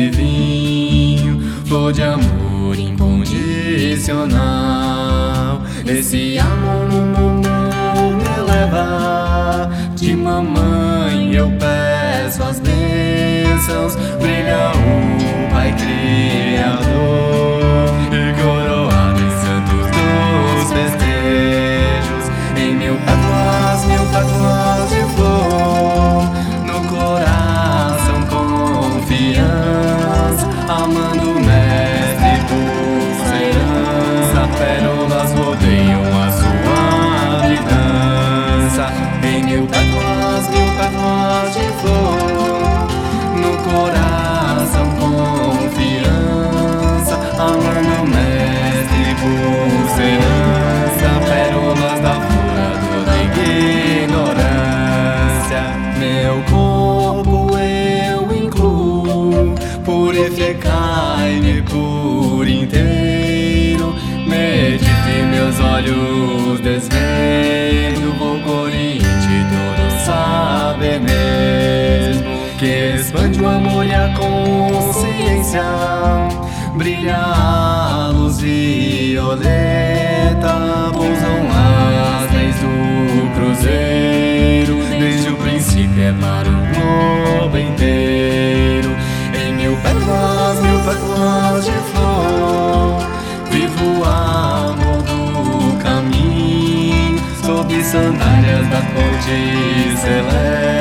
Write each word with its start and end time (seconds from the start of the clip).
desse 0.00 0.08
vinho, 0.08 1.40
flor 1.66 1.92
de 1.92 2.02
amor 2.02 2.78
incondicional. 2.78 5.60
Esse 5.86 6.38
amor 6.38 6.88
no 6.88 7.04
mundo 7.06 7.50
me 8.16 8.40
leva 8.50 9.68
de 9.94 10.16
mamãe, 10.16 11.34
eu 11.34 11.52
peço 11.58 12.42
as 12.42 12.58
bênçãos, 12.60 13.96
brilha 14.18 14.70
o 14.70 15.50
Pai 15.50 15.74
Criador 15.76 16.80
e 18.12 18.32
coroado 18.40 19.20
em 19.20 19.30
santos 19.42 19.86
dos 19.90 20.72
festejos. 20.72 22.24
Em 22.56 22.74
meu 22.76 22.96
patuás, 22.96 23.84
mil 23.84 24.06
patuás. 24.12 24.49
Mesmo. 71.00 72.30
Que 72.58 72.94
expande 72.96 73.40
o 73.40 73.48
amor 73.48 73.86
e 73.86 73.94
a 73.94 74.12
consciência, 74.14 75.62
brilha 76.76 77.16
a 77.16 78.10
luz 78.12 78.38
violeta, 78.40 79.50
pousam 80.92 81.48
as 81.50 82.30
leis 82.34 82.56
do 82.56 83.30
cruzeiro, 83.34 84.76
desde 84.98 85.30
o 85.30 85.36
princípio 85.36 86.02
é 86.02 86.12
para 86.12 86.48
o 86.48 86.52
globo 86.74 87.56
inteiro. 87.56 88.90
Em 89.34 89.54
mil 89.54 89.76
pétalas, 89.76 90.60
mil 90.60 90.78
pétalas 90.80 91.64
de 91.64 91.72
flor, 91.72 93.02
vivo 93.50 94.00
o 94.00 94.04
amor 94.04 95.02
do 95.02 95.78
caminho, 95.82 97.18
sob 97.42 97.82
sandálias 97.82 98.68
da 98.68 98.82
corte 98.92 99.96
celeste. 99.96 100.79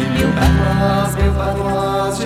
Mil 0.00 0.28
pétalas, 0.32 1.14
mil 1.16 1.32
pétalas 1.32 2.18
de 2.18 2.24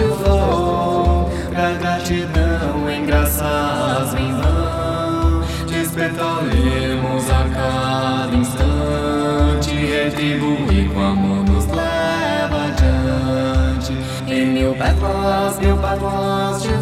Pra 1.55 1.73
gratidão 1.75 2.91
em 2.91 3.07
graças 3.07 4.15
em 4.15 4.33
vão 4.33 5.43
Despertaremos 5.67 7.31
a 7.31 7.45
cada 7.55 8.35
instante. 8.35 9.75
Retribuir 9.75 10.91
com 10.93 11.01
amor 11.01 11.45
nos 11.45 11.67
leva 11.67 12.67
adiante. 12.67 13.93
Em 14.27 14.47
mil 14.47 14.75
pétalas, 14.75 15.59
mil 15.59 15.77
pétalas 15.77 16.63
de 16.63 16.81